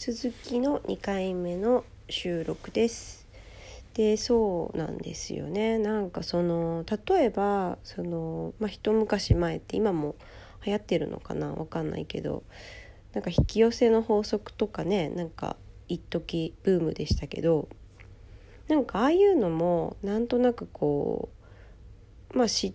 [0.00, 3.26] 続きの2回目の収録です。
[3.94, 5.76] でそうなんですよね。
[5.76, 10.14] なんかその例えばその、まあ、一昔前って今も
[10.64, 11.52] 流行ってるのかな？
[11.52, 12.44] わかんないけど。
[13.12, 15.56] なんか引き寄せの法則とかねなんか
[15.88, 17.68] 一時ブームでしたけど。
[18.68, 21.28] なんかああいうのもなんとなくこ
[22.32, 22.72] うまあ仕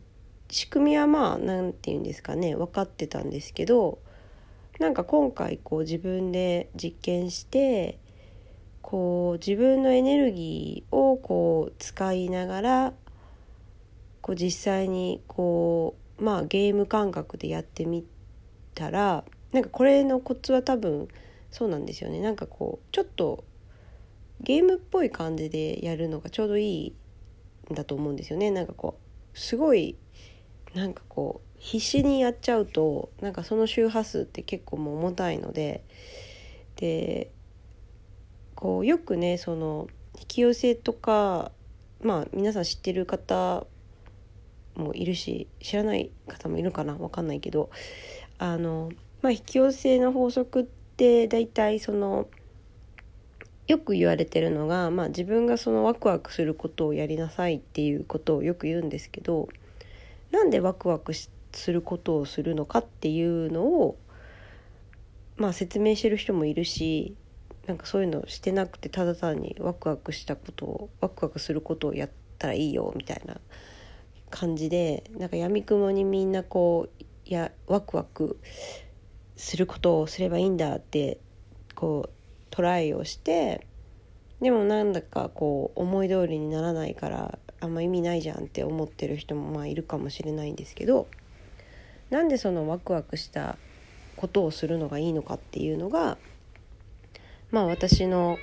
[0.70, 4.00] 組みはまあ何て言うんですかね分かってたんですけど。
[4.80, 8.00] なんか今回こう自分で実験して
[8.82, 12.94] こう自分のエネルギーをこう使いながら
[14.22, 18.05] こう実際にこうまあゲーム感覚でやってみ
[18.73, 21.08] たらなんかこれのコツは多分
[21.52, 22.20] そうなんですよね。
[22.20, 23.44] なんかこうちょっと
[24.41, 26.96] ゲームっぽい感じでやるのがちょうどいい
[27.71, 28.49] んだと思うんですよね。
[28.49, 28.98] なんかこ
[29.34, 29.96] うすごい
[30.74, 35.81] なんかこう必死にやっちゃうとなんかその周波数って結構もう重たいので
[36.76, 37.31] で
[38.54, 39.88] こうよくねその
[40.20, 41.54] 引き寄せとか
[42.01, 43.65] まあ皆さん知ってる方
[44.76, 47.70] もいるし知らない方もいるかな分かんないけど
[48.40, 52.27] あの、まあ、引き寄せの法則って大体その
[53.68, 59.48] よく言われてるのが、まあ、自分がそのワクワクすることをやりなさいっていうことをよく言うんですけど
[60.32, 63.98] なんでワクワクしてすることをするのかっていうのを、
[65.38, 67.16] まあ、説明してる人もいるし
[67.68, 73.38] なんかそういうのしてなくてただ単にワクワクしたことをワクワクすることをやったらいいよみたいな
[74.29, 78.38] 感じでなんかやみくもにみんなこうやワクワク
[79.35, 81.19] することをすればいいんだって
[81.75, 82.09] こう
[82.50, 83.66] トライをして
[84.41, 91.07] でもなんだかこう思い通りにならないからあんま意味ないじゃんって思ってる人もまあいるかもしれないんですけど
[92.14, 93.58] なんでそのワクワクした
[94.16, 96.19] ことをするのがいいのかっていうのが
[97.50, 98.38] まあ私の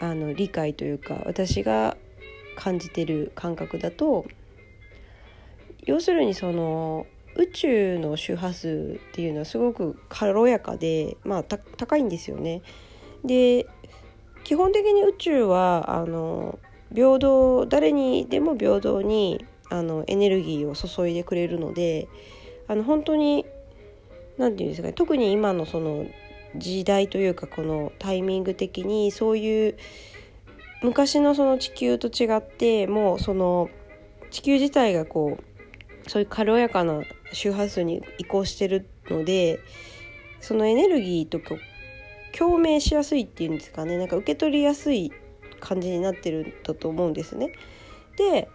[0.00, 1.98] あの理解というか私が
[2.56, 4.24] 感じてる感覚だと
[5.84, 12.62] 要するにその宇宙の周波数っていうのはすごく軽やかで、まあ、高いんですよね。
[13.26, 13.66] で
[14.42, 16.58] 基本的に宇宙はあの
[16.94, 22.08] 平等誰にでも平等にあのエネルギーを注いでくれるので
[22.70, 23.44] あの本当に
[24.38, 26.06] 何て言うんですかね特に今のその
[26.54, 29.76] 時代というかこのタイミング的にそういう
[30.80, 33.70] 昔のその地球と違ってもうその
[34.30, 39.58] 地球自体がこうそういう軽やかな周波数に移行してるので
[40.40, 41.40] そのエネルギーと
[42.38, 45.12] 共鳴しやすいっていうんですかねなんか受け取りやすい
[45.58, 47.52] 感じになってるんだと思うんですね。
[48.16, 48.48] で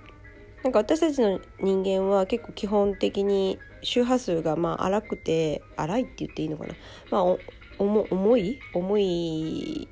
[0.65, 6.73] なんか私たちの人間は結構基本的に周波数がまあ荒くて荒いって言っていいのかな、
[7.11, 7.37] まあ、
[7.77, 8.59] 重い？
[8.73, 9.87] 重い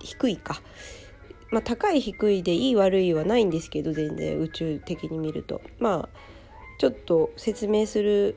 [0.00, 0.60] 低いか、
[1.50, 5.62] まあ、高い低いでいい悪いはないんですけど全然宇宙的に見ると。
[5.78, 6.18] まあ
[6.78, 8.36] ちょっと説明する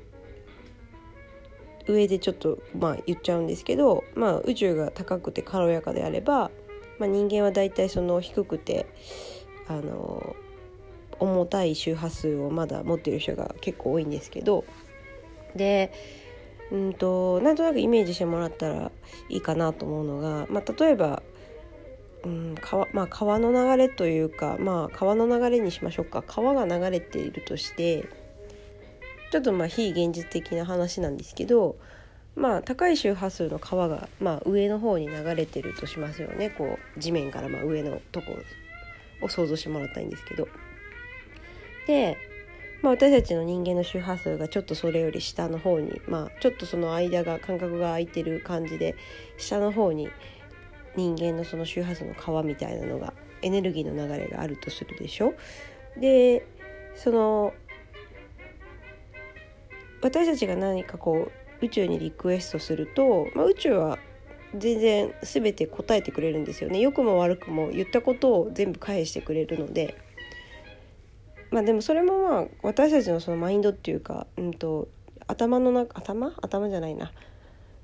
[1.89, 6.51] 上でちょっとまあ言っちゃうんですけど、まあ、宇宙が高くて軽やかであれば、
[6.99, 8.85] まあ、人間はだいたいその低くて
[9.67, 10.37] あの
[11.23, 14.65] 重たい周波数をまだ持ってる人が結構多いんですけど
[15.55, 15.91] で
[16.71, 18.91] うんとなんとなくイメージしてもらったら
[19.29, 21.23] いいかなと思うのが、まあ、例えば、
[22.23, 28.07] うん川まあ、川の流れというか、まあ、川の流れにしましょうか川が流れているとして
[29.31, 31.77] ちょっとまあ非現実的な話なんですけど、
[32.35, 38.27] まあ、高い周波数の川が、まあ、上の方に流れてるとしますよねこう地面からまあ上のとこ
[39.21, 40.47] を想像してもらったいんですけど。
[41.87, 42.17] で、
[42.81, 48.95] まあ、私たちの人間の周波数がちょっとそれより下の方に、まあ、ちょっとその間が間隔が空いてる感じで
[49.37, 50.09] 下の方に
[50.95, 55.33] 人間のその周波数の川みたいなのがエネルギーの流れがあるとするでしょ？
[55.99, 56.45] で
[56.95, 57.53] その
[60.01, 63.97] 私たちが何かこう宇宙にリクエストすると、まあ、宇宙は
[64.55, 69.97] 全然全て答えてくれるんですよね良くも悪くも言ったことを全部返してくれるので
[71.53, 74.87] まあでもそれもまあ私たちのそのマインドっていうか、うんと、
[75.27, 76.33] 頭の中頭？
[76.41, 77.11] 頭じゃないな。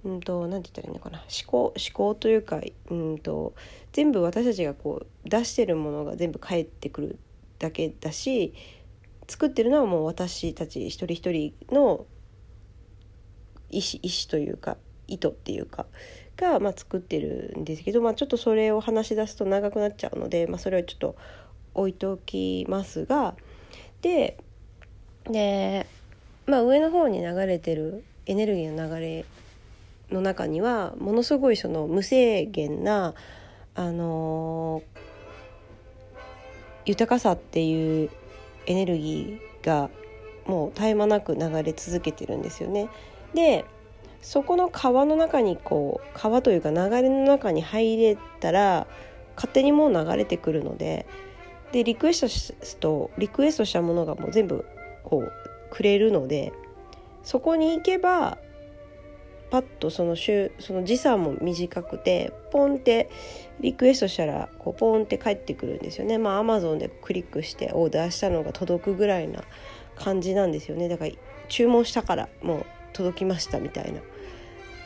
[0.03, 1.19] うんと何て言ったらいいのかな。
[1.19, 3.53] 思考思考というかうんと
[3.93, 7.19] 全部私たちがこう出してるものが全部返ってくる
[7.59, 8.53] だけだし
[9.27, 12.07] 作ってるのはもう私たち一人一人の
[13.69, 14.77] 意思意思というか
[15.07, 15.85] 意図っていうか
[16.37, 21.15] が、まあ、作ってるんですけど、まあ、ちょっとそれを話し出すと長くなっちゃうので、まあ、それをちょっと
[21.73, 23.35] 置いておきますが
[24.01, 24.37] で
[25.25, 25.85] で、
[26.45, 29.25] まあ、上の方に流れてるエネルギーの流れ
[30.11, 33.13] の中にはものすごいその無制限な、
[33.75, 34.81] あの
[36.85, 38.09] 豊かさっていう
[38.65, 39.89] エネルギーが
[40.45, 42.89] もう絶え間なく流れ続けてるんですよね。
[43.33, 43.65] で
[44.21, 48.87] そこの川の中にこう川というか流れの中に入れたら
[49.35, 51.05] 勝手にもう流れてくるので
[51.71, 54.65] でリクエストすとリクエストしたものがもう全部
[55.03, 55.31] こう
[55.69, 56.51] くれるので
[57.23, 58.37] そこに行けば
[59.51, 63.09] パッとその週その時差も短くてポンって
[63.59, 69.43] リクエストしたらこうポンって帰ってくるんですよねまあアマゾンでクリックしてオーダーしたのが届くぐらいな
[69.95, 71.11] 感じなんですよねだから
[71.49, 74.01] 注文したからもう届きましたみたいな。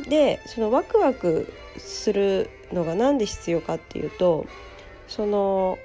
[0.09, 4.45] でそのワクワクするのが何で必要かっていうと
[5.07, 5.77] その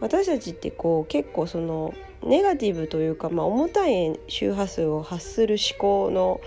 [0.00, 6.40] 私たちってこう結構そのネガティブというか、まあ、重たい周波数を発する思考の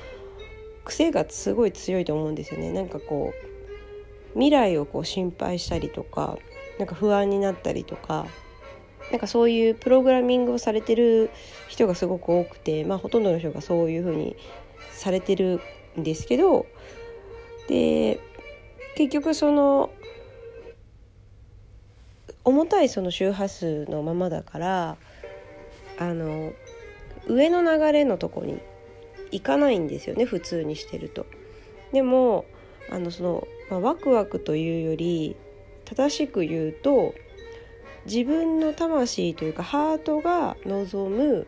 [0.86, 2.72] 癖がすごい強いと思うんですよね。
[2.72, 6.38] なんかこう未来をこう心配したりとか
[6.80, 8.26] なんか不安になったりとか
[9.12, 11.30] なんかそういうプログラミングをされてる
[11.68, 14.38] 人がすごく多くて、まあ、ほとんどの人がそういうふうに
[14.94, 15.60] されてる
[16.00, 16.66] んですけど
[17.68, 18.20] で
[18.96, 19.92] 結局その
[22.44, 24.98] 重たいその周波数のままだから
[26.00, 26.54] あの
[27.28, 28.60] 上の流れのとこに
[29.32, 31.26] 行かないんですよね普通にしてると。
[31.94, 32.46] でも
[32.90, 35.36] あのその、まあ、ワクワクというより
[35.86, 37.14] 正しく言うと
[38.06, 41.48] 自分の魂というかハートが望む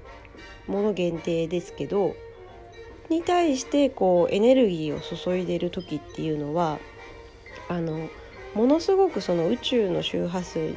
[0.67, 2.15] もの限定ですけど
[3.09, 6.79] に対してこうエネルギーを注いでる時っていうのは
[7.67, 8.09] あの
[8.55, 10.73] ものすごくその宇宙の周波数に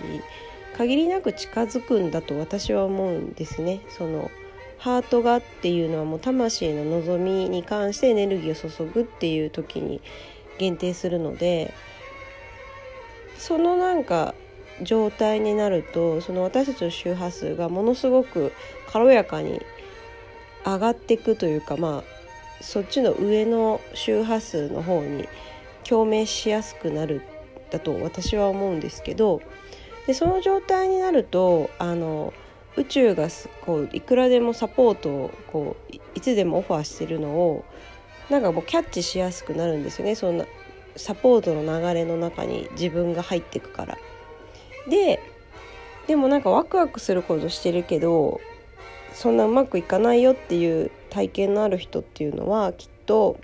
[0.76, 3.80] 限りなく近づくんだと私は思うんですね。
[3.88, 4.30] その
[4.78, 10.02] ハートがっていうのはもう魂の望みに関してエネルギーを注ぐっていう時に
[10.58, 11.72] 限定するので
[13.38, 14.34] そのなんか
[14.82, 18.52] 状態になるとその私たちの周波数がものすごく
[18.86, 19.62] 軽やかに
[20.64, 25.28] 上がっていくというかまあそっちの上の周波数の方に
[25.84, 27.22] 共鳴しやすくなる
[27.70, 29.40] だと私は思うんですけど
[30.06, 32.32] でその状態になるとあの
[32.76, 33.28] 宇宙が
[33.62, 37.64] こういくらでもサポートをこういつでもオファーしてるのを
[38.30, 40.44] なんかもうキャッチしやすくなるんですよねそんな
[40.96, 43.98] サポートの流れの中に自分が入っていくから。
[44.88, 45.20] で
[46.06, 48.40] でもなんかワクワクすることしてるけど
[49.12, 53.40] そんなうまくいかないよっていう体験のある人っていうのはきっと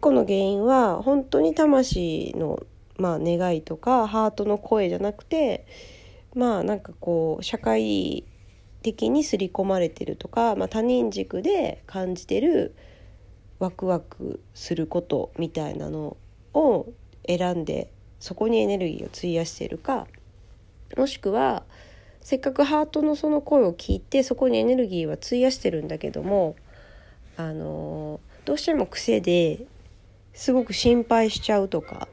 [0.00, 2.60] 個の原因は本当に魂の、
[2.96, 5.66] まあ、願いとかハートの声じゃなくて
[6.34, 8.24] まあなんかこう社会
[8.82, 12.74] 的に刷り込まれてるとか、まあ、他人軸で感じてる
[13.58, 16.16] ワクワクすることみたいなの
[16.54, 16.86] を
[17.26, 17.90] 選んで
[18.20, 20.06] そこにエネルギーを費やしているか
[20.96, 21.64] もしくは
[22.20, 26.56] せっかくハートのその声を聞いてそこにエネルギーは費やしてるんだけども
[27.36, 29.60] あのどうしても癖で
[30.32, 32.08] すごく心配しちゃうとか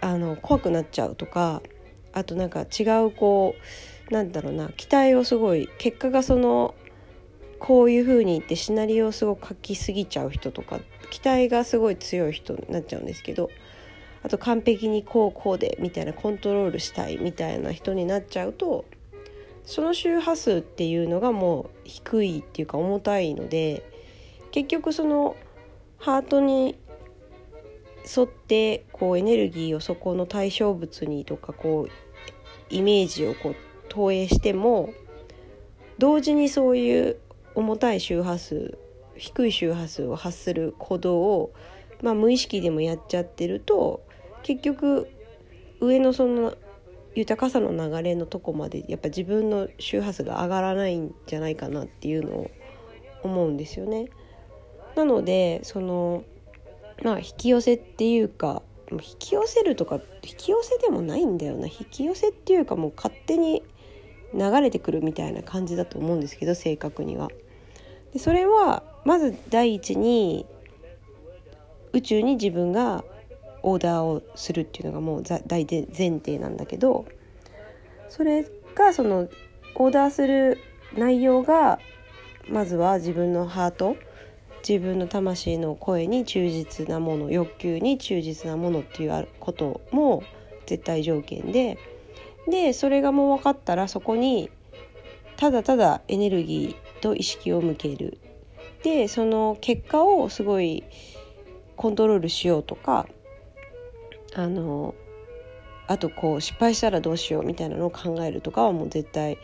[0.00, 1.62] あの怖くなっちゃうとか
[2.12, 3.54] あとなんか違うこ
[4.10, 6.74] うなんだろうな期待をすごい結果がその
[7.58, 13.50] こういう風に言ってシナリオをすごく書きすぎちゃう人とか期待がすごい強い人になっちゃうんですけど
[14.22, 18.84] あと完璧にこうこうでみたいなコントロールしたいみたいな人になっちゃうと
[19.64, 23.88] その周波数っていうのがもう低いっていうか重たいので
[24.50, 25.36] 結局その
[25.98, 26.76] ハートに
[28.04, 33.56] 沿ってこうエネルギーをそこの対象物にとかこうイメージをこう
[33.88, 34.92] 投影しても
[35.98, 37.16] 同時にそういう
[37.54, 38.78] 重たい周波数
[39.16, 41.52] 低い周波数を発する鼓動を、
[42.02, 44.02] まあ、無意識でもやっちゃってると
[44.42, 45.08] 結局
[45.80, 46.54] 上のその
[47.14, 52.50] 豊かさの流れのとこまでやっぱ自分の周波数が上がらないんじゃないかなっていうのを
[53.22, 54.08] 思うんですよね。
[54.96, 56.24] なのでその
[57.02, 63.62] まあ引き寄せっていうか引き寄せるとか引き寄せでもないんだよな引き寄せっていうかもう勝手に
[64.34, 67.28] 流れてくるみたいな感じだと思うんですけど正確には。
[68.12, 70.46] でそれはまず第一に
[71.92, 73.04] 宇宙に自分が
[73.62, 77.06] オーダーをするっていうのがもう大前提なんだけど
[78.08, 79.28] それがその
[79.76, 80.58] オーダーする
[80.96, 81.78] 内容が
[82.48, 83.96] まずは自分のハート
[84.66, 90.22] 自分の魂の声に忠実なもの欲求に忠実なものっていうことも
[90.66, 91.78] 絶対条件で
[92.48, 94.50] でそれがもう分かったらそこに
[95.36, 98.18] ただただエネルギーと意識を向ける。
[98.82, 100.82] でその結果をすごい
[101.76, 103.06] コントロールしようとか
[104.34, 104.94] あの
[105.86, 109.38] あとこう失敗したらどうしようみたいなのを考えるとかはもう絶対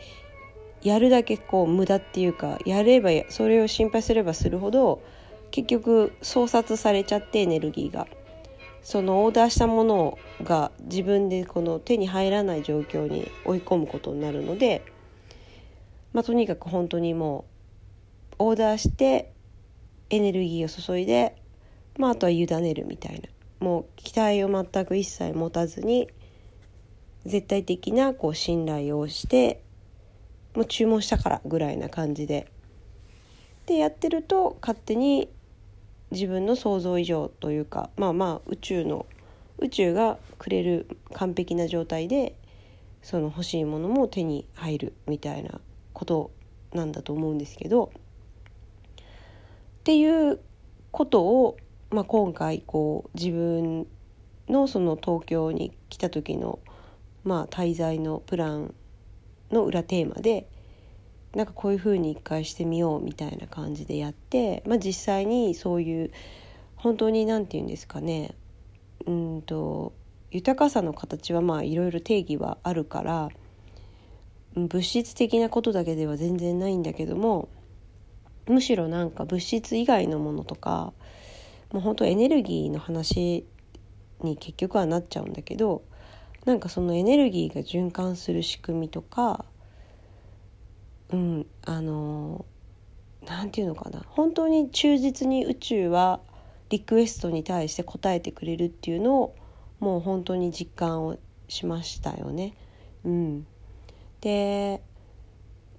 [0.81, 5.01] やるだけこう無駄っていうかやればそれを心配すればするほど
[5.51, 8.07] 結局操殺されちゃってエネルギーが。
[8.81, 14.83] そのオーダーしたものが自分でこの手に入らない状況に追い込むことになるので、
[16.13, 17.45] まあ、とにかく本当にも
[18.39, 19.33] うオーダーして
[20.09, 21.35] エネルギーを注いで、
[21.97, 23.29] まあ、あとは委ねるみたいな。
[23.59, 26.07] もう期待を全く一切持たずに
[27.25, 29.61] 絶対的なこう信頼をして
[30.59, 32.51] もう注文したからぐらいな感じで。
[33.65, 35.29] でやってると勝手に
[36.11, 39.05] 自分の想像以上というかまあまあ宇宙の
[39.59, 42.35] 宇宙がくれる完璧な状態で
[43.03, 45.61] その欲しいものも手に入るみたいな
[45.93, 46.31] こと
[46.73, 49.01] なんだと思うんですけどっ
[49.85, 50.41] ていう
[50.91, 51.55] ことを、
[51.89, 53.87] まあ、今回こう自分
[54.49, 56.59] のその東京に来た時の、
[57.23, 58.73] まあ、滞在のプラン
[59.51, 60.47] の裏テーマで
[61.35, 66.11] なんかこういう風に一回してみようみたいな感じでやって、まあ、実際にそういう
[66.75, 68.35] 本当に何て言うんですかね
[69.05, 69.93] うんと
[70.31, 73.29] 豊かさの形はまあいろいろ定義はあるから
[74.55, 77.49] 物質的なことだけでは全然ないんだけども
[78.47, 80.93] むしろなんか物質以外のものとか
[81.71, 83.45] もう本当エネルギーの話
[84.23, 85.83] に結局はなっちゃうんだけど
[86.45, 89.45] なんかそのエネルギーが循環する仕組みとか
[91.11, 92.45] うんあの
[93.25, 96.21] 何て言うのかな本当に忠実に宇宙は
[96.69, 99.35] リクエストに対して答えてくれるっていうのを
[99.79, 101.17] もう本当に実感を
[101.47, 102.53] しましたよね。
[103.03, 103.47] うん、
[104.21, 104.81] で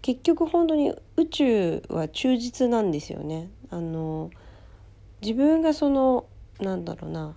[0.02, 3.50] 結局本当に宇宙は忠実なんですよね。
[3.70, 4.30] あの
[5.22, 6.26] 自分がその
[6.60, 7.36] なんだろうな